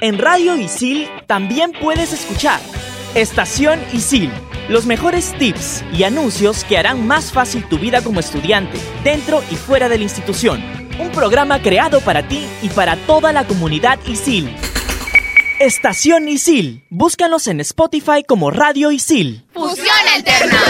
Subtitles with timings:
[0.00, 2.60] En Radio Isil también puedes escuchar
[3.14, 4.30] Estación Isil,
[4.68, 9.56] los mejores tips y anuncios que harán más fácil tu vida como estudiante, dentro y
[9.56, 10.62] fuera de la institución.
[10.98, 14.54] Un programa creado para ti y para toda la comunidad Isil.
[15.60, 16.84] Estación Isil.
[16.90, 19.44] Búscanos en Spotify como Radio Isil.
[19.54, 20.60] Fusión Alterna.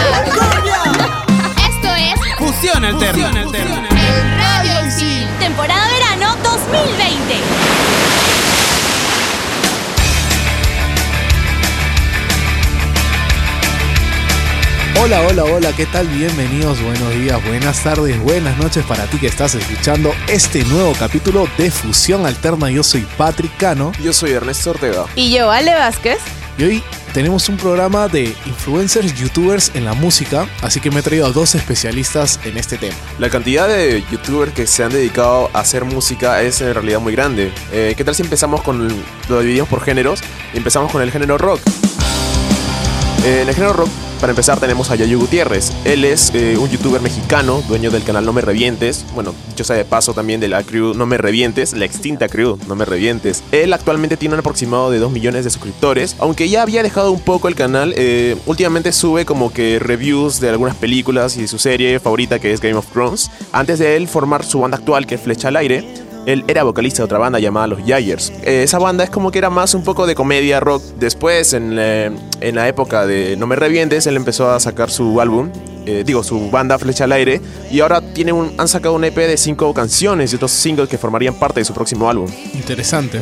[1.67, 3.41] Esto es Fusión Alterna.
[3.41, 5.27] el Radio Isil.
[5.39, 7.64] Temporada verano 2020.
[15.01, 16.07] Hola, hola, hola, ¿qué tal?
[16.07, 21.47] Bienvenidos, buenos días, buenas tardes, buenas noches para ti que estás escuchando este nuevo capítulo
[21.57, 22.71] de Fusión Alterna.
[22.71, 25.05] Yo soy Patrick Cano Yo soy Ernesto Ortega.
[25.15, 26.17] Y yo, Ale Vázquez.
[26.57, 31.03] y hoy tenemos un programa de influencers, youtubers en la música, así que me he
[31.03, 32.95] traído a dos especialistas en este tema.
[33.19, 37.13] La cantidad de youtubers que se han dedicado a hacer música es en realidad muy
[37.13, 37.51] grande.
[37.71, 38.95] Eh, ¿Qué tal si empezamos con el-
[39.29, 40.21] lo dividimos por géneros?
[40.53, 41.59] Y empezamos con el género rock.
[43.23, 45.71] Eh, en el género rock, para empezar, tenemos a Yayo Gutiérrez.
[45.83, 49.05] Él es eh, un youtuber mexicano, dueño del canal No Me Revientes.
[49.13, 52.57] Bueno, dicho sea de paso también de la crew No Me Revientes, la extinta crew
[52.67, 53.43] No Me Revientes.
[53.51, 56.15] Él actualmente tiene un aproximado de 2 millones de suscriptores.
[56.19, 60.49] Aunque ya había dejado un poco el canal, eh, últimamente sube como que reviews de
[60.49, 63.31] algunas películas y de su serie favorita que es Game of Thrones.
[63.51, 66.97] Antes de él formar su banda actual que es Flecha al Aire, él era vocalista
[67.01, 68.31] de otra banda llamada Los Yayers.
[68.43, 70.81] Eh, esa banda es como que era más un poco de comedia rock.
[70.99, 72.11] Después, en, eh,
[72.53, 75.49] la época de No Me Revientes, él empezó a sacar su álbum.
[75.87, 77.41] eh, digo, su banda Flecha al Aire.
[77.69, 81.35] Y ahora tiene han sacado un EP de cinco canciones y otros singles que formarían
[81.35, 82.27] parte de su próximo álbum.
[82.53, 83.19] Interesante.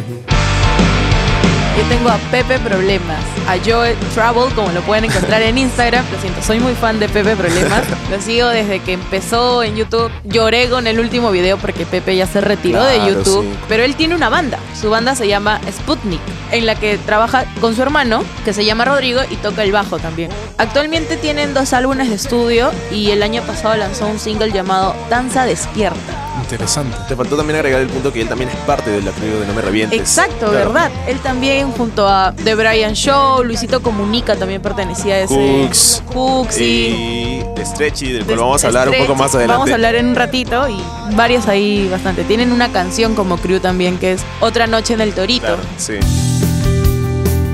[1.76, 6.06] Yo tengo a Pepe Problemas, a Joe Trouble, como lo pueden encontrar en Instagram.
[6.12, 7.82] Lo siento, soy muy fan de Pepe Problemas.
[8.12, 10.12] Lo sigo desde que empezó en YouTube.
[10.24, 13.44] Lloré con el último video porque Pepe ya se retiró de YouTube.
[13.44, 13.58] sí.
[13.68, 14.60] Pero él tiene una banda.
[14.80, 18.86] Su banda se llama Sputnik, en la que trabaja con su hermano, que se llama
[18.86, 20.30] Rodrigo, y toca el bajo también.
[20.60, 25.46] Actualmente tienen dos álbumes de estudio y el año pasado lanzó un single llamado Danza
[25.46, 26.23] Despierta.
[26.44, 26.96] Interesante.
[27.08, 29.48] Te faltó también agregar el punto que él también es parte de la crew de
[29.48, 30.00] No Me Revientes.
[30.00, 30.74] Exacto, Claro.
[30.74, 30.92] ¿verdad?
[31.08, 36.04] Él también junto a The Brian Show, Luisito Comunica también pertenecía a ese Cooks.
[36.14, 39.54] Cooks y Y de Stretchy, del cual de- vamos a hablar un poco más adelante.
[39.58, 40.78] Vamos a hablar en un ratito y
[41.16, 42.24] varios ahí bastante.
[42.24, 45.46] Tienen una canción como crew también que es Otra noche en el Torito.
[45.48, 45.94] Claro, sí.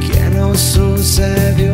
[0.01, 1.73] que no sucedió,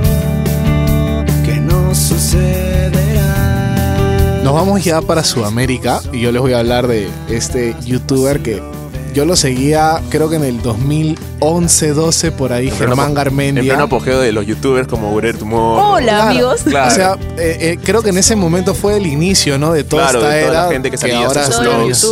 [4.46, 8.62] Nos vamos ya para Sudamérica y yo les voy a hablar de este youtuber que
[9.12, 13.16] yo lo seguía creo que en el 2011-12 por ahí, En pleno Germán apo- En
[13.16, 13.64] Garmendia.
[13.64, 15.80] pleno apogeo de los youtubers como Urer Tumor.
[15.84, 16.30] Hola Claro.
[16.30, 16.62] amigos.
[16.64, 16.92] Claro.
[16.92, 19.74] O sea, eh, eh, creo que en ese momento fue el inicio, ¿no?
[19.74, 20.72] De toda Claro, esta de toda la era.
[20.72, 21.42] gente que salía ahora.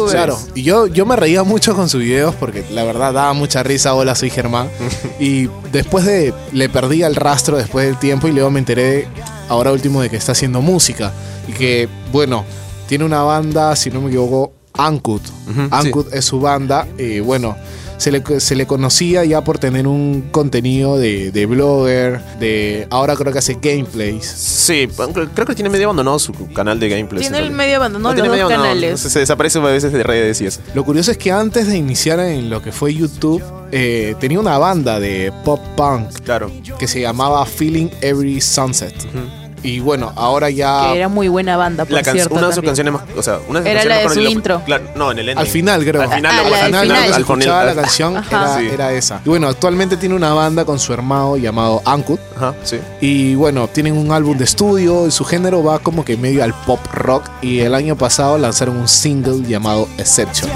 [0.09, 0.39] Claro.
[0.55, 3.93] Y yo, yo me reía mucho con sus videos porque la verdad daba mucha risa.
[3.93, 4.69] Hola, soy Germán.
[5.19, 6.33] y después de.
[6.51, 9.07] Le perdí el rastro después del tiempo y luego me enteré,
[9.49, 11.11] ahora último, de que está haciendo música.
[11.47, 12.45] Y que, bueno,
[12.87, 15.21] tiene una banda, si no me equivoco, Ankut.
[15.49, 16.87] Ujú, Ankut es su banda.
[16.97, 17.55] Y bueno.
[18.03, 23.15] Se le, se le conocía ya por tener un contenido de, de blogger, de ahora
[23.15, 24.25] creo que hace gameplays.
[24.25, 24.89] Sí,
[25.33, 27.21] creo que tiene medio abandonado su canal de gameplay.
[27.21, 28.99] Tiene el medio abandonado No, los dos canales.
[28.99, 30.59] Se, se desaparece a veces de redes y eso.
[30.75, 34.57] Lo curioso es que antes de iniciar en lo que fue YouTube, eh, tenía una
[34.57, 36.51] banda de pop punk Claro.
[36.77, 38.93] que se llamaba Feeling Every Sunset.
[39.63, 42.35] Y bueno, ahora ya Que era muy buena banda, por La can- cierto.
[42.35, 43.03] una de sus canciones más.
[43.17, 44.61] O sea, una de sus Era canciones la de su intro.
[44.65, 45.37] Claro, no, en el ending.
[45.39, 46.01] al final creo.
[46.01, 48.67] Al final, Ah, lo- la al final, al final- escuchaba la al- canción era, Sí.
[48.71, 49.21] era esa.
[49.25, 52.19] Y bueno, actualmente tiene una banda con su hermano llamado Ankut.
[52.35, 52.77] Ajá, sí.
[53.01, 56.53] Y bueno, tienen un álbum de estudio y su género va como que medio al
[56.53, 57.23] pop rock.
[57.41, 60.51] Y el año pasado lanzaron un single llamado Exception.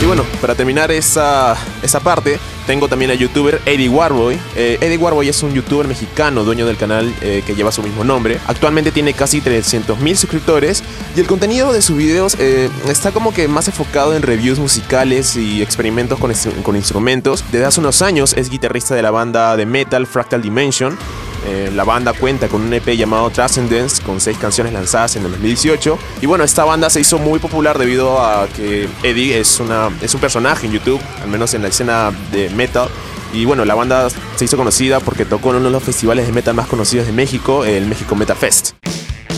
[0.00, 4.38] Y bueno, para terminar esa, esa parte, tengo también al youtuber Eddie Warboy.
[4.56, 8.04] Eh, Eddie Warboy es un youtuber mexicano, dueño del canal eh, que lleva su mismo
[8.04, 8.38] nombre.
[8.46, 10.82] Actualmente tiene casi 300.000 suscriptores
[11.16, 15.36] y el contenido de sus videos eh, está como que más enfocado en reviews musicales
[15.36, 16.32] y experimentos con,
[16.62, 17.44] con instrumentos.
[17.52, 20.98] Desde hace unos años es guitarrista de la banda de metal Fractal Dimension.
[21.46, 25.30] Eh, la banda cuenta con un EP llamado Transcendence con seis canciones lanzadas en el
[25.32, 25.98] 2018.
[26.22, 30.14] Y bueno, esta banda se hizo muy popular debido a que Eddie es, una, es
[30.14, 32.88] un personaje en YouTube, al menos en la escena de metal.
[33.32, 36.32] Y bueno, la banda se hizo conocida porque tocó en uno de los festivales de
[36.32, 38.72] metal más conocidos de México, el México Meta Fest.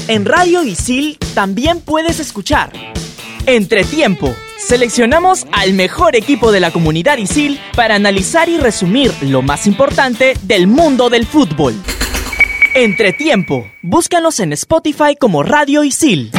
[0.09, 2.71] En Radio Isil también puedes escuchar
[3.47, 4.35] Entretiempo.
[4.59, 10.35] Seleccionamos al mejor equipo de la comunidad Isil para analizar y resumir lo más importante
[10.43, 11.75] del mundo del fútbol.
[12.77, 13.71] Entretiempo.
[13.81, 16.31] Búscanos en Spotify como Radio Isil.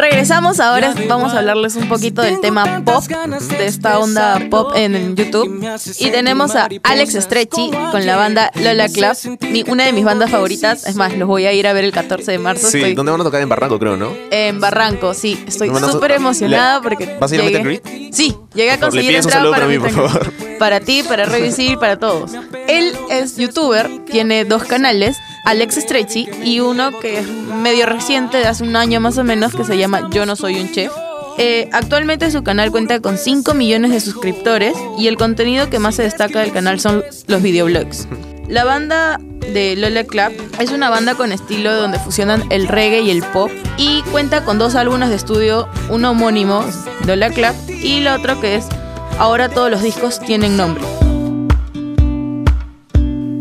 [0.00, 5.14] Regresamos ahora, vamos a hablarles un poquito del tema pop, de esta onda pop en
[5.14, 5.62] YouTube.
[5.98, 10.30] Y tenemos a Alex Stretchy con la banda Lola Club, mi- una de mis bandas
[10.30, 10.86] favoritas.
[10.86, 12.68] Es más, los voy a ir a ver el 14 de marzo.
[12.70, 13.42] Sí, Estoy ¿dónde van a tocar?
[13.42, 14.10] En Barranco, creo, ¿no?
[14.30, 15.44] en Barranco, sí.
[15.46, 17.18] Estoy ¿No súper emocionada porque.
[17.20, 17.80] ¿Vas a ir a
[18.10, 20.32] Sí, llegué a conseguir entrada para para mí, por favor.
[20.58, 22.32] Para ti, para Revisir, para todos.
[22.68, 28.46] Él es youtuber, tiene dos canales, Alex Stretchy y uno que es medio reciente, de
[28.46, 30.92] hace un año más o menos, que se llama Yo no soy un chef.
[31.38, 35.94] Eh, actualmente su canal cuenta con 5 millones de suscriptores y el contenido que más
[35.94, 38.08] se destaca del canal son los videoblogs.
[38.48, 39.18] La banda
[39.52, 43.50] de Lola Club es una banda con estilo donde fusionan el reggae y el pop
[43.78, 46.64] y cuenta con dos álbumes de estudio, uno homónimo,
[47.06, 48.66] Lola Club, y el otro que es
[49.20, 50.82] Ahora todos los discos tienen nombre.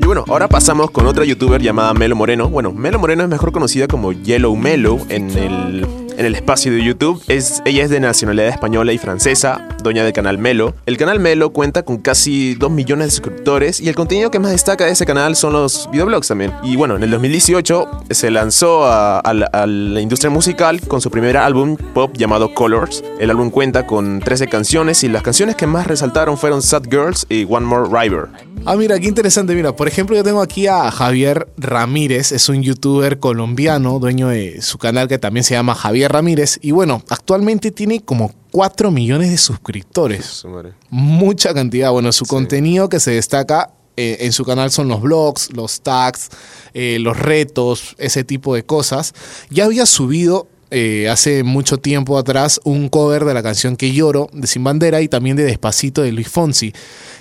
[0.09, 2.49] Bueno, ahora pasamos con otra youtuber llamada Melo Moreno.
[2.49, 5.85] Bueno, Melo Moreno es mejor conocida como Yellow Melo en el,
[6.17, 7.21] en el espacio de YouTube.
[7.27, 10.73] Es, ella es de nacionalidad española y francesa, dueña del canal Melo.
[10.87, 14.49] El canal Melo cuenta con casi 2 millones de suscriptores y el contenido que más
[14.51, 16.53] destaca de ese canal son los videoblogs también.
[16.63, 21.37] Y bueno, en el 2018 se lanzó a, a la industria musical con su primer
[21.37, 23.03] álbum pop llamado Colors.
[23.19, 27.27] El álbum cuenta con 13 canciones y las canciones que más resaltaron fueron Sad Girls
[27.29, 28.29] y One More River.
[28.65, 29.55] Ah, mira, qué interesante.
[29.55, 34.61] Mira, por ejemplo, yo tengo aquí a Javier Ramírez, es un youtuber colombiano, dueño de
[34.61, 36.59] su canal que también se llama Javier Ramírez.
[36.61, 40.45] Y bueno, actualmente tiene como 4 millones de suscriptores.
[40.89, 41.91] Mucha cantidad.
[41.91, 46.29] Bueno, su contenido que se destaca eh, en su canal son los vlogs, los tags,
[46.73, 49.13] eh, los retos, ese tipo de cosas.
[49.49, 54.29] Ya había subido eh, hace mucho tiempo atrás un cover de la canción Que lloro
[54.33, 56.73] de Sin Bandera y también de Despacito de Luis Fonsi.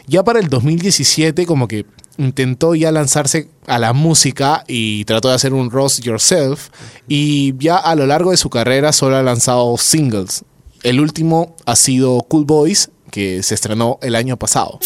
[0.07, 1.87] Ya para el 2017 como que
[2.19, 6.69] intentó ya lanzarse a la música y trató de hacer un Roast Yourself
[7.07, 10.45] y ya a lo largo de su carrera solo ha lanzado singles.
[10.83, 14.79] El último ha sido Cool Boys, que se estrenó el año pasado.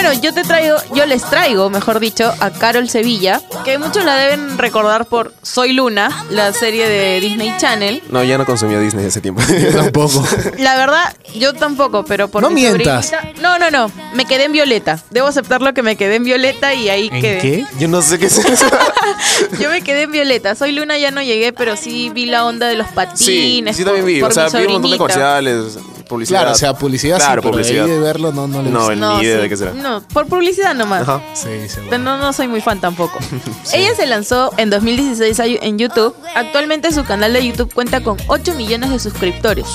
[0.00, 4.14] Bueno, yo te traigo, yo les traigo, mejor dicho, a Carol Sevilla, que muchos la
[4.14, 8.00] deben recordar por Soy Luna, la serie de Disney Channel.
[8.08, 9.42] No, ya no consumía Disney hace tiempo.
[9.42, 10.24] Yo tampoco.
[10.58, 13.10] La verdad, yo tampoco, pero por No mi mientas.
[13.10, 13.90] sobrinita- No, no, no.
[14.14, 15.00] Me quedé en Violeta.
[15.10, 17.38] Debo aceptarlo que me quedé en Violeta y ahí ¿En quedé.
[17.40, 17.66] qué?
[17.80, 18.66] Yo no sé qué es eso.
[19.58, 20.54] Yo me quedé en Violeta.
[20.54, 23.76] Soy Luna ya no llegué, pero sí vi la onda de los Sí, patines.
[23.76, 24.20] sí también vi.
[24.20, 24.98] por- O sea, vi un montón de sobrinita.
[24.98, 25.78] comerciales,
[26.08, 26.40] publicidad.
[26.40, 27.94] Claro, o sea, publicidad Claro, sí, pero de ahí publicidad.
[27.96, 28.94] de verlo no, no le No, gusta.
[28.94, 29.42] ni idea sí.
[29.42, 29.72] de qué será.
[29.74, 31.02] No, por publicidad nomás.
[31.02, 31.22] Ajá.
[31.34, 31.90] Sí, seguro.
[31.90, 33.18] Pero No, no soy muy fan tampoco.
[33.72, 36.14] Ella se lanzó en 2016 a- en YouTube.
[36.34, 39.66] Actualmente su canal de YouTube cuenta con 8 millones de suscriptores.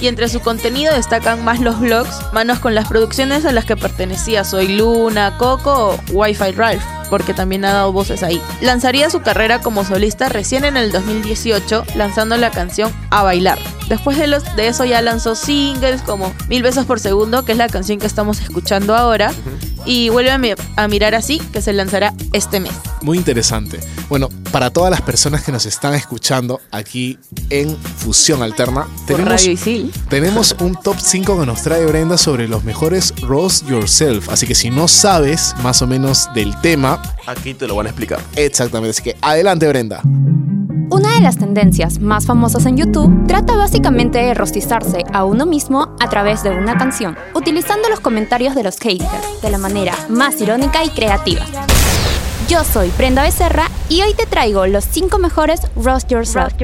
[0.00, 3.76] Y entre su contenido destacan más los vlogs, manos con las producciones a las que
[3.76, 8.40] pertenecía Soy Luna, Coco o Wi-Fi Ralph, porque también ha dado voces ahí.
[8.60, 13.58] Lanzaría su carrera como solista recién en el 2018, lanzando la canción A Bailar.
[13.88, 17.98] Después de eso ya lanzó singles como Mil Besos por Segundo, que es la canción
[17.98, 19.32] que estamos escuchando ahora,
[19.88, 22.72] y Vuelve a, mi- a mirar así, que se lanzará este mes.
[23.02, 23.80] Muy interesante.
[24.08, 27.18] Bueno, para todas las personas que nos están escuchando aquí
[27.50, 29.42] en Fusión Alterna, tenemos,
[30.08, 34.28] tenemos un top 5 que nos trae Brenda sobre los mejores Roast Yourself.
[34.28, 37.90] Así que si no sabes más o menos del tema, Aquí te lo van a
[37.90, 38.20] explicar.
[38.36, 38.90] exactamente.
[38.90, 40.02] Así que adelante, Brenda.
[40.90, 45.94] Una de las tendencias más famosas en YouTube trata básicamente de rostizarse a uno mismo
[46.00, 50.40] a través de una canción, utilizando los comentarios de los haters de la manera más
[50.40, 51.44] irónica y creativa.
[52.48, 56.54] Yo soy Brenda Becerra y hoy te traigo los 5 mejores Roast Yourself.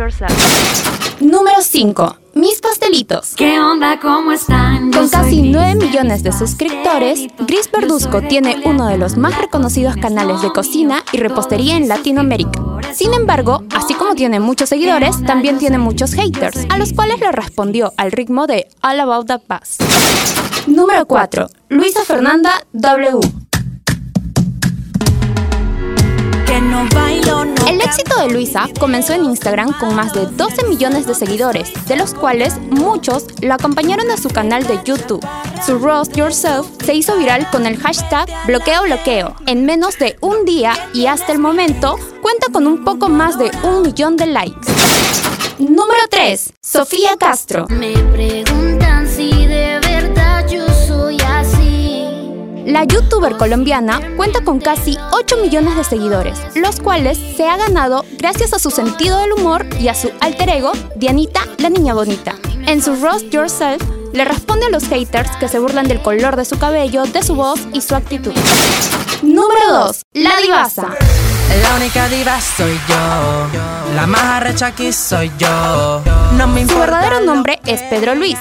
[1.20, 2.16] Número 5.
[2.34, 3.34] Mis pastelitos.
[3.36, 4.00] ¿Qué onda?
[4.00, 4.90] ¿Cómo están?
[4.90, 5.52] Yo Con casi Gris.
[5.52, 11.04] 9 millones de suscriptores, Gris Verduzco tiene uno de los más reconocidos canales de cocina
[11.12, 12.73] y repostería en Latinoamérica.
[12.92, 17.32] Sin embargo, así como tiene muchos seguidores, también tiene muchos haters, a los cuales le
[17.32, 19.78] respondió al ritmo de All About That Bass.
[20.66, 21.46] Número 4.
[21.68, 23.43] Luisa Fernanda W.
[27.66, 31.96] El éxito de Luisa comenzó en Instagram con más de 12 millones de seguidores, de
[31.96, 35.24] los cuales muchos lo acompañaron a su canal de YouTube.
[35.64, 40.44] Su Roast Yourself se hizo viral con el hashtag bloqueo bloqueo en menos de un
[40.44, 44.72] día y hasta el momento cuenta con un poco más de un millón de likes.
[45.58, 46.52] Número 3.
[46.60, 47.66] Sofía Castro.
[47.68, 47.92] Me
[52.64, 58.04] La youtuber colombiana cuenta con casi 8 millones de seguidores, los cuales se ha ganado
[58.16, 62.36] gracias a su sentido del humor y a su alter ego, Dianita la Niña Bonita.
[62.66, 63.82] En su Roast Yourself,
[64.14, 67.34] le responde a los haters que se burlan del color de su cabello, de su
[67.34, 68.32] voz y su actitud.
[69.22, 70.02] Número 2.
[70.14, 70.88] La Divasa.
[71.62, 73.94] La única diva soy yo.
[73.94, 76.02] La más arrecha aquí soy yo.
[76.32, 78.38] No me Su verdadero nombre es Pedro Luis.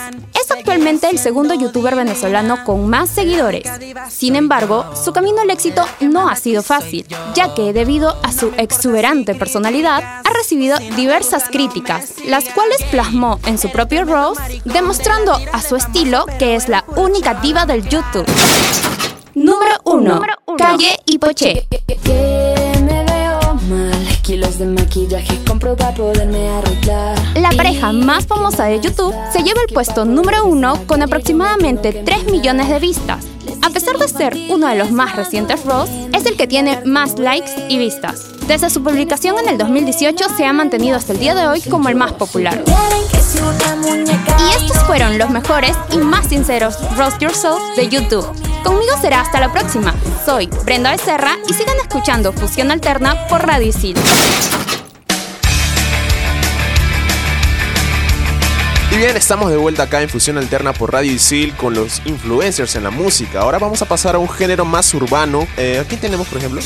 [0.64, 3.64] Actualmente el segundo youtuber venezolano con más seguidores.
[4.08, 7.06] Sin embargo, su camino al éxito no ha sido fácil,
[7.36, 13.58] ya que debido a su exuberante personalidad, ha recibido diversas críticas, las cuales plasmó en
[13.58, 18.26] su propio roast, demostrando a su estilo que es la única diva del YouTube.
[19.36, 20.22] Número 1.
[20.58, 21.68] Calle y Poché.
[24.24, 27.20] Kilos de maquillaje compro para poderme arreglar.
[27.36, 32.32] La pareja más famosa de YouTube se lleva el puesto número uno con aproximadamente 3
[32.32, 33.28] millones de vistas.
[33.62, 37.20] A pesar de ser uno de los más recientes roasts, es el que tiene más
[37.20, 38.33] likes y vistas.
[38.48, 41.88] Desde su publicación en el 2018 se ha mantenido hasta el día de hoy como
[41.88, 42.62] el más popular.
[44.40, 48.26] Y estos fueron los mejores y más sinceros Roast Yourself de YouTube.
[48.64, 49.96] Conmigo será hasta la próxima.
[50.26, 53.96] Soy Brenda Becerra y sigan escuchando Fusión Alterna por Radio Isil.
[58.92, 62.76] Y bien, estamos de vuelta acá en Fusión Alterna por Radio Isil con los influencers
[62.76, 63.40] en la música.
[63.40, 65.48] Ahora vamos a pasar a un género más urbano.
[65.56, 66.62] Eh, ¿Aquí tenemos, por ejemplo?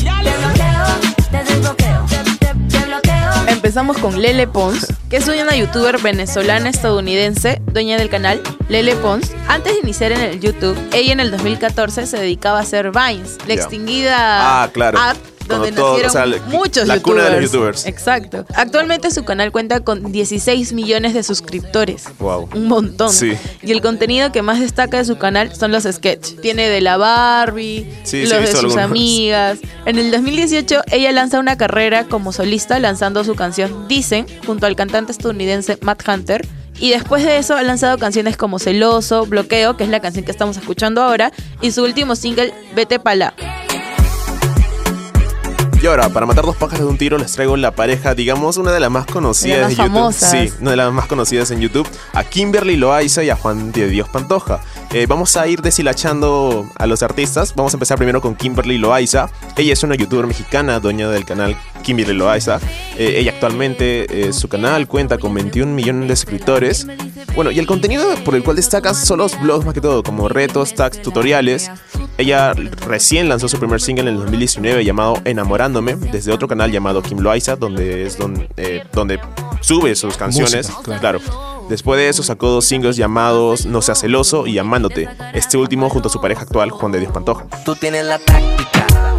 [3.48, 9.32] Empezamos con Lele Pons, que es una youtuber venezolana estadounidense, dueña del canal Lele Pons.
[9.48, 13.38] Antes de iniciar en el YouTube, ella en el 2014 se dedicaba a hacer Vines,
[13.48, 15.00] la extinguida Ah, claro.
[15.00, 17.36] app donde todo- nacieron o sea, la- muchos la cuna youtubers.
[17.36, 17.86] de los youtubers.
[17.86, 18.46] Exacto.
[18.56, 22.06] Actualmente su canal cuenta con 16 millones de suscriptores.
[22.20, 22.50] Wow.
[22.54, 23.12] Un montón.
[23.12, 23.34] Sí.
[23.62, 26.40] Y el contenido que más destaca de su canal son los sketches.
[26.42, 28.78] Tiene de la Barbie, Sí, los de sus algunos.
[28.84, 29.60] amigas.
[29.86, 34.76] En el 2018 ella lanza una carrera como solista lanzando su canción Dicen junto al
[34.76, 36.46] cantante estadounidense Matt Hunter.
[36.80, 40.32] Y después de eso ha lanzado canciones como Celoso, Bloqueo, que es la canción que
[40.32, 43.34] estamos escuchando ahora, y su último single Vete Palá.
[45.80, 48.72] Y ahora, para matar dos pájaros de un tiro, les traigo la pareja, digamos, una
[48.72, 49.94] de las más conocidas De las de YouTube.
[49.94, 50.32] famosas.
[50.32, 51.88] Sí, una de las más conocidas en YouTube.
[52.14, 54.60] A Kimberly Loaiza y a Juan de Dios Pantoja.
[54.92, 57.54] Eh, vamos a ir deshilachando a los artistas.
[57.56, 59.30] Vamos a empezar primero con Kimberly Loaiza.
[59.56, 62.60] Ella es una youtuber mexicana, dueña del canal Kimberly Loaiza.
[62.98, 66.88] Eh, ella actualmente, eh, su canal cuenta con 21 millones de suscriptores.
[67.36, 70.28] Bueno, y el contenido por el cual destaca son los blogs más que todo, como
[70.28, 71.70] retos, tags, tutoriales.
[72.18, 72.54] Ella
[72.88, 77.20] recién lanzó su primer single en el 2019 llamado Enamorándome, desde otro canal llamado Kim
[77.20, 79.20] Loaiza, donde es donde, eh, donde
[79.62, 80.70] sube sus canciones.
[80.70, 81.20] Música, claro.
[81.70, 85.10] Después de eso sacó dos singles llamados No seas celoso y Amándote.
[85.34, 87.46] Este último junto a su pareja actual, Juan de Dios Pantoja.
[87.66, 89.17] Tú tienes la táctica.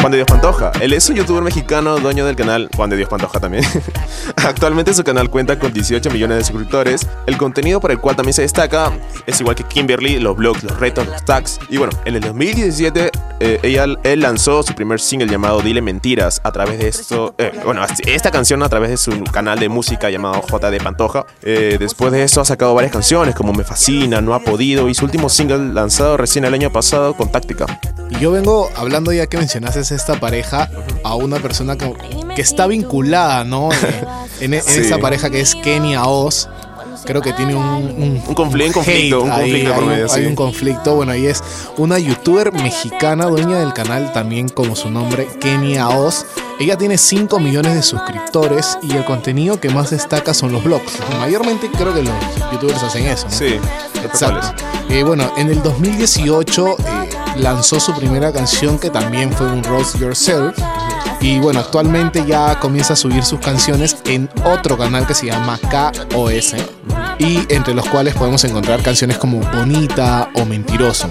[0.00, 0.72] Juan de Dios Pantoja.
[0.80, 3.64] Él es un youtuber mexicano, dueño del canal Juan de Dios Pantoja también.
[4.36, 7.06] Actualmente su canal cuenta con 18 millones de suscriptores.
[7.26, 8.92] El contenido por el cual también se destaca
[9.26, 11.60] es igual que Kimberly, los blogs, los retos, los tags.
[11.68, 16.40] Y bueno, en el 2017 eh, ella, él lanzó su primer single llamado Dile Mentiras
[16.44, 17.34] a través de esto.
[17.38, 21.26] eh, bueno, esta canción a través de su canal de música llamado JD Pantoja.
[21.42, 24.94] Eh, después de eso ha sacado varias canciones como Me Fascina, No ha podido y
[24.94, 27.66] su último single lanzado recién el año pasado con Táctica.
[28.10, 30.68] Y yo vengo hablando ya que mencionaste esta pareja
[31.04, 31.92] a una persona que,
[32.36, 33.70] que está vinculada, ¿no?
[34.40, 34.80] En, en Sí.
[34.80, 36.48] esta pareja que es Kenia Oz.
[37.04, 40.02] Creo que tiene un, un, Un confli- un conflicto, un ahí, conflicto por hay, medio,
[40.04, 40.20] un- sí.
[40.20, 40.94] hay un conflicto.
[40.94, 41.42] Bueno, y es
[41.76, 46.26] una youtuber mexicana, dueña del canal también como su nombre, Kenia Oz.
[46.58, 50.92] Ella tiene 5 millones de suscriptores y el contenido que más destaca son los blogs.
[51.18, 52.12] Mayormente creo que los
[52.52, 53.34] youtubers hacen eso, ¿no?
[53.36, 53.58] Sí,
[54.04, 54.52] Exacto.
[54.90, 59.96] Eh, bueno, en el 2018 eh, lanzó su primera canción que también fue un Roast
[59.98, 60.54] Yourself.
[61.20, 65.58] Y bueno, actualmente ya comienza a subir sus canciones en otro canal que se llama
[65.70, 66.54] KOS.
[67.18, 71.08] Y entre los cuales podemos encontrar canciones como Bonita o Mentiroso.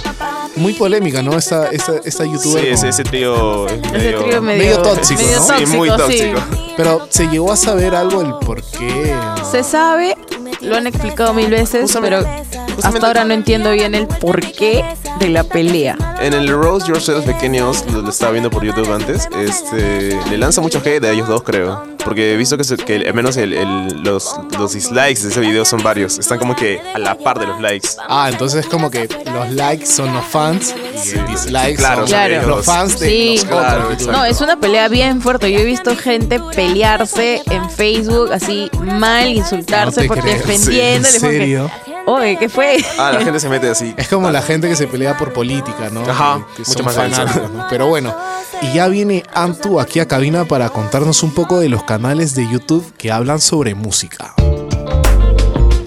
[0.56, 1.38] Muy polémica, ¿no?
[1.38, 2.64] Esta, esta, esta youtuber.
[2.64, 5.58] Sí, ese, ese trío medio, medio, medio tóxico, medio ¿no?
[5.60, 6.40] Sí, muy tóxico.
[6.76, 9.16] Pero se llegó a saber algo el por qué.
[9.50, 10.18] Se sabe,
[10.62, 14.84] lo han explicado mil veces, Justamente- pero hasta justamente- ahora no entiendo bien el porqué
[15.20, 15.98] de la pelea.
[16.22, 20.18] En el Rose Yourself de Kenny Oz, lo, lo estaba viendo por YouTube antes, este,
[20.30, 21.84] le lanza mucho hate a ellos dos, creo.
[22.04, 25.40] Porque he visto que, se- que al menos el- el- los, los dislikes de ese
[25.42, 26.18] video son varios.
[26.18, 27.90] Están como que a la par de los likes.
[28.08, 30.74] Ah, entonces es como que los likes son los fans
[31.06, 32.48] y el dislikes Claro, son Claro.
[32.48, 33.36] los fans de Sí.
[33.38, 34.08] los Claro, otros.
[34.08, 35.52] No, es una pelea bien fuerte.
[35.52, 40.36] Yo he visto gente pelearse en Facebook así mal, insultarse No porque creo.
[40.36, 41.16] defendiéndole.
[41.16, 41.72] ¿En porque, serio?
[42.12, 42.84] Oye, ¿qué fue?
[42.98, 43.94] Ah, la gente se mete así.
[43.96, 46.02] Es como la gente que se pelea por política, ¿no?
[46.02, 47.68] Ajá, que mucho más fanáticos, ¿no?
[47.70, 48.16] Pero bueno,
[48.64, 52.50] y ya viene Antu aquí a cabina para contarnos un poco de los canales de
[52.50, 54.34] YouTube que hablan sobre música.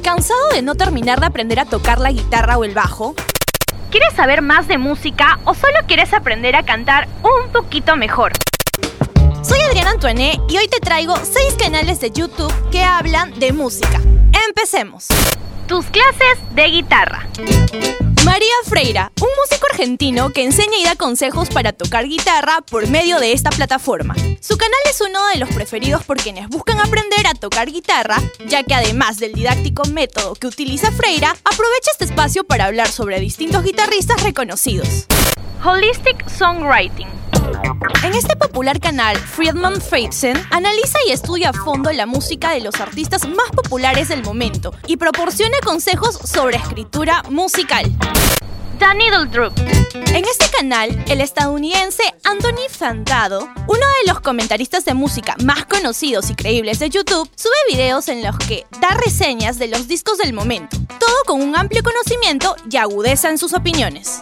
[0.05, 3.17] ¿Cansado de no terminar de aprender a tocar la guitarra o el bajo?
[3.91, 8.33] ¿Quieres saber más de música o solo quieres aprender a cantar un poquito mejor?
[9.43, 14.01] Soy Adriana Antoine y hoy te traigo 6 canales de YouTube que hablan de música.
[14.47, 15.09] Empecemos.
[15.73, 17.27] Tus clases de guitarra.
[18.27, 23.19] María Freira, un músico argentino que enseña y da consejos para tocar guitarra por medio
[23.19, 24.15] de esta plataforma.
[24.39, 28.65] Su canal es uno de los preferidos por quienes buscan aprender a tocar guitarra, ya
[28.65, 33.65] que además del didáctico método que utiliza Freira, aprovecha este espacio para hablar sobre distintos
[33.65, 35.07] guitarristas reconocidos.
[35.65, 37.22] Holistic Songwriting.
[38.05, 42.81] En este popular canal, Friedman Freitzen analiza y estudia a fondo la música de los
[42.81, 47.91] artistas más populares del momento y proporciona consejos sobre escritura musical.
[48.79, 49.57] The Needle Drop.
[49.95, 56.31] En este canal, el estadounidense Anthony Fantado, uno de los comentaristas de música más conocidos
[56.31, 60.33] y creíbles de YouTube, sube videos en los que da reseñas de los discos del
[60.33, 64.21] momento, todo con un amplio conocimiento y agudeza en sus opiniones.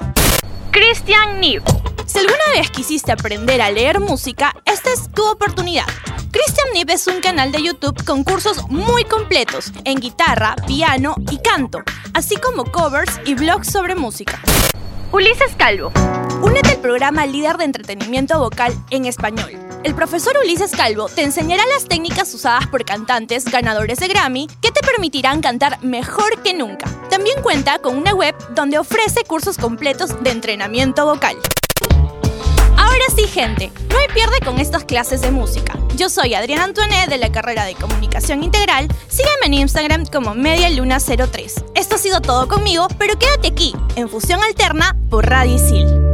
[0.70, 1.62] Christian Nib.
[2.06, 5.86] Si alguna vez quisiste aprender a leer música, esta es tu oportunidad.
[6.30, 11.38] Christian Nib es un canal de YouTube con cursos muy completos en guitarra, piano y
[11.38, 11.82] canto,
[12.14, 14.40] así como covers y blogs sobre música.
[15.12, 15.90] Ulises Calvo.
[16.40, 19.50] Únete al programa líder de entretenimiento vocal en español.
[19.82, 24.70] El profesor Ulises Calvo te enseñará las técnicas usadas por cantantes ganadores de Grammy que
[24.70, 26.86] te permitirán cantar mejor que nunca.
[27.10, 31.36] También cuenta con una web donde ofrece cursos completos de entrenamiento vocal.
[32.76, 35.76] Ahora sí, gente, no hay pierde con estas clases de música.
[35.96, 38.88] Yo soy Adriana Antoine de la carrera de Comunicación Integral.
[39.08, 41.64] Sígueme en Instagram como MediaLuna03.
[41.74, 46.09] Esto ha sido todo conmigo, pero quédate aquí, en Fusión Alterna por Radio Isil.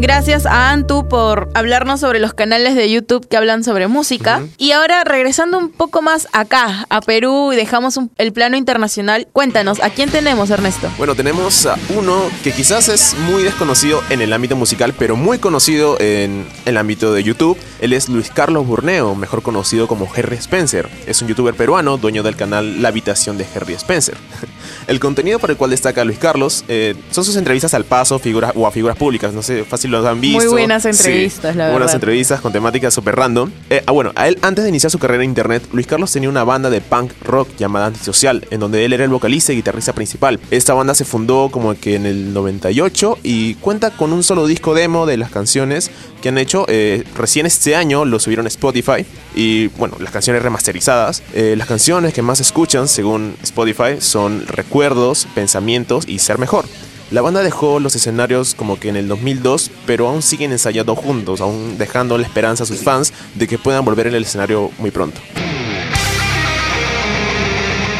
[0.00, 4.42] Gracias a Antu por hablarnos sobre los canales de YouTube que hablan sobre música.
[4.56, 9.26] Y ahora regresando un poco más acá, a Perú, y dejamos un- el plano internacional.
[9.32, 10.88] Cuéntanos, ¿a quién tenemos, Ernesto?
[10.98, 15.38] Bueno, tenemos a uno que quizás es muy desconocido en el ámbito musical, pero muy
[15.38, 17.58] conocido en el ámbito de YouTube.
[17.80, 20.88] Él es Luis Carlos Burneo, mejor conocido como Harry Spencer.
[21.08, 24.16] Es un youtuber peruano, dueño del canal La Habitación de Harry Spencer.
[24.86, 28.52] El contenido por el cual destaca Luis Carlos eh, son sus entrevistas al paso figuras,
[28.54, 29.34] o a figuras públicas.
[29.34, 30.38] No sé, fácil los han visto.
[30.38, 31.94] Muy buenas Sí, entrevistas, la Buenas verdad.
[31.96, 33.50] entrevistas con temáticas súper random.
[33.70, 36.28] Eh, ah, bueno, a él, antes de iniciar su carrera en internet, Luis Carlos tenía
[36.28, 39.92] una banda de punk rock llamada Antisocial, en donde él era el vocalista y guitarrista
[39.92, 40.38] principal.
[40.50, 44.74] Esta banda se fundó como que en el 98 y cuenta con un solo disco
[44.74, 45.90] demo de las canciones
[46.22, 46.64] que han hecho.
[46.68, 51.22] eh, recién este año lo subieron a Spotify y, bueno, las canciones remasterizadas.
[51.34, 56.64] Eh, las canciones que más escuchan, según Spotify, son Recuerdos, Pensamientos y Ser Mejor.
[57.10, 61.40] La banda dejó los escenarios como que en el 2002, pero aún siguen ensayando juntos,
[61.40, 64.90] aún dejando la esperanza a sus fans de que puedan volver en el escenario muy
[64.90, 65.18] pronto.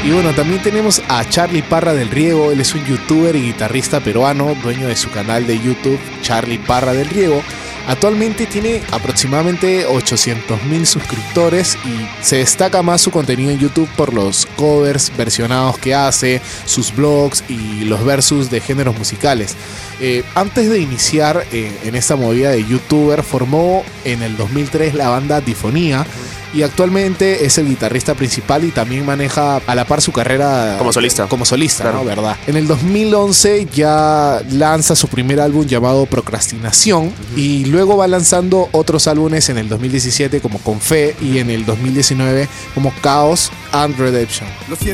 [0.04, 2.52] Y bueno, también tenemos a Charlie Parra del Riego.
[2.52, 6.92] Él es un youtuber y guitarrista peruano, dueño de su canal de YouTube, Charlie Parra
[6.92, 7.42] del Riego.
[7.88, 14.12] Actualmente tiene aproximadamente 800 mil suscriptores y se destaca más su contenido en YouTube por
[14.12, 19.56] los covers versionados que hace, sus blogs y los versus de géneros musicales.
[20.00, 25.08] Eh, antes de iniciar eh, en esta movida de youtuber, formó en el 2003 la
[25.08, 26.06] banda Difonía
[26.54, 30.92] y actualmente es el guitarrista principal y también maneja a la par su carrera Como
[30.92, 31.26] solista.
[31.26, 31.98] Como solista, Claro.
[31.98, 32.04] ¿no?
[32.04, 32.36] ¿Verdad?
[32.46, 39.06] En el 2011 ya lanza su primer álbum llamado Procrastinación y luego va lanzando otros
[39.08, 44.48] álbumes en el 2017 como Con Fe y en el 2019 como Chaos and Redemption.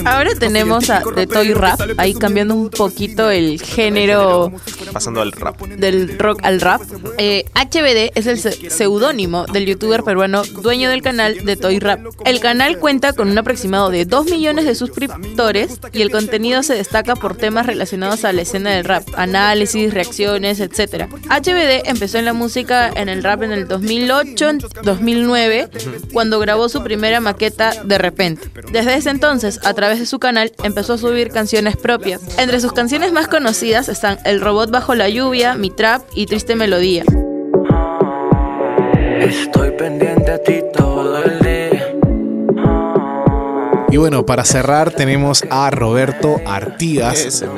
[0.06, 4.52] Ahora tenemos a The Toy Rap, ahí cambiando un poquito el género
[4.92, 5.60] Pasando al rap.
[5.62, 6.82] del rock al rap.
[7.18, 12.00] Eh, HBD es el se- seudónimo del youtuber peruano dueño del canal de Toy Rap.
[12.24, 16.74] El canal cuenta con un aproximado de 2 millones de suscriptores y el contenido se
[16.74, 21.07] destaca por temas relacionados a la escena del rap, análisis, reacciones, etc.
[21.28, 24.52] HBD empezó en la música en el rap en el 2008,
[24.83, 25.70] 2009,
[26.12, 28.50] cuando grabó su primera maqueta De repente.
[28.72, 32.22] Desde ese entonces, a través de su canal, empezó a subir canciones propias.
[32.38, 36.57] Entre sus canciones más conocidas están El robot bajo la lluvia, Mi trap y Triste
[36.57, 37.04] melodía.
[39.24, 41.94] Estoy pendiente a ti todo el día.
[43.90, 47.20] Y bueno, para cerrar tenemos a Roberto Artigas.
[47.24, 47.46] Ese.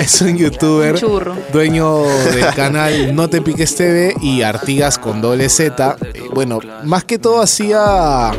[0.00, 1.36] Es un youtuber Churro.
[1.52, 5.96] dueño del canal No Te Piques TV y Artigas con doble Z.
[6.14, 8.30] Eh, Bueno, más que todo hacía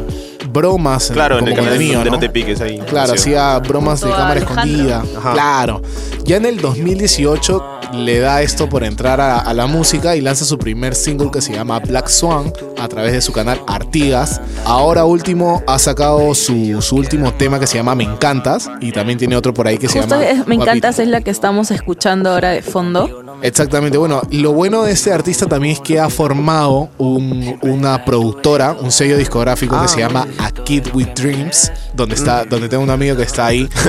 [0.49, 2.05] bromas Claro, en el canal de ¿no?
[2.05, 2.79] No Te Piques ahí.
[2.79, 4.63] Claro, hacía bromas de cámara Alejandro.
[4.63, 5.03] escondida.
[5.17, 5.33] Ajá.
[5.33, 5.81] Claro.
[6.25, 10.43] Ya en el 2018 le da esto por entrar a, a la música y lanza
[10.43, 14.41] su primer single que se llama Black Swan a través de su canal Artigas.
[14.65, 19.19] Ahora último ha sacado su, su último tema que se llama Me Encantas y también
[19.19, 20.63] tiene otro por ahí que se Justo llama es- me Guapito.
[20.63, 23.23] encantas es la que estamos escuchando ahora de fondo.
[23.43, 28.75] Exactamente, bueno, lo bueno de este artista también es que ha formado un- una productora,
[28.81, 29.89] un sello discográfico que Ah.
[29.89, 33.69] se llama A Kid with Dreams, donde está, donde tengo un amigo que está ahí.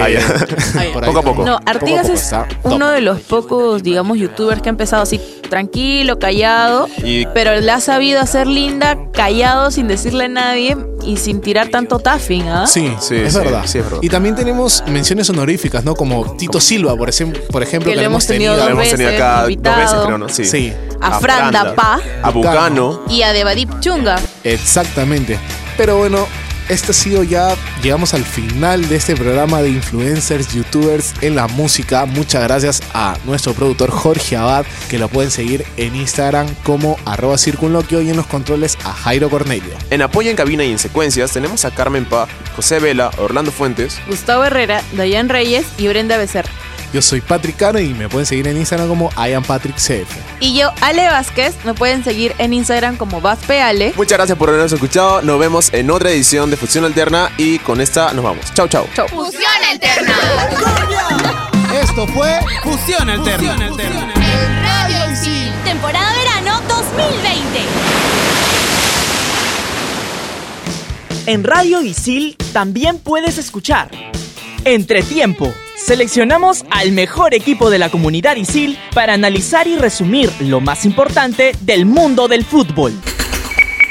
[0.00, 0.20] Ah, ya.
[0.92, 1.44] por ahí Poco a poco.
[1.44, 5.20] No, a Artigas poco es uno de los pocos, digamos, youtubers que ha empezado así
[5.48, 11.16] tranquilo, callado, Y pero le ha sabido hacer linda, callado, sin decirle a nadie y
[11.16, 12.68] sin tirar tanto taffing, ¿ah?
[12.68, 13.62] Sí, Sí, es, sí, verdad.
[13.66, 13.98] sí, es verdad.
[14.00, 15.96] Y también tenemos menciones honoríficas, ¿no?
[15.96, 19.10] Como Tito Silva, por, ese- por ejemplo, Que lo hemos tenido lo dos hemos tenido
[19.10, 19.76] veces, acá invitado.
[19.80, 20.28] dos veces, creo, ¿no?
[20.28, 20.44] Sí.
[20.44, 23.00] Sí, A Fran Dapa A Bucano.
[23.08, 24.20] y a Devadip Chunga.
[24.44, 25.36] exactamente.
[25.76, 26.28] Pero bueno,
[26.70, 31.48] este ha sido ya, llegamos al final de este programa de influencers, youtubers en la
[31.48, 32.06] música.
[32.06, 37.38] Muchas gracias a nuestro productor Jorge Abad, que lo pueden seguir en Instagram como arroba
[37.38, 39.72] circunloquio y en los controles a Jairo Cornelio.
[39.90, 44.00] En apoyo en cabina y en secuencias tenemos a Carmen Pa, José Vela, Orlando Fuentes.
[44.06, 46.50] Gustavo Herrera, Dayan Reyes y Brenda Becerra.
[46.92, 50.40] Yo soy Patrick Cano y me pueden seguir en Instagram como IamPatrickCF.
[50.40, 53.92] Y yo, Ale Vázquez, me pueden seguir en Instagram como VazPeale.
[53.96, 55.22] Muchas gracias por habernos escuchado.
[55.22, 58.52] Nos vemos en otra edición de Fusión Alterna y con esta nos vamos.
[58.54, 58.86] Chau, chau.
[59.08, 60.16] Fusión alterna.
[61.80, 63.70] Esto fue Fusión Alterna.
[64.62, 65.52] Radio Isil.
[65.64, 67.60] Temporada verano 2020.
[71.26, 73.90] En Radio Isil también puedes escuchar
[74.64, 75.54] Entretiempo.
[75.82, 81.52] Seleccionamos al mejor equipo de la comunidad Isil para analizar y resumir lo más importante
[81.62, 82.92] del mundo del fútbol.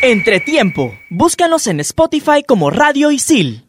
[0.02, 0.98] Entretiempo.
[1.10, 3.69] Búscanos en Spotify como Radio Isil.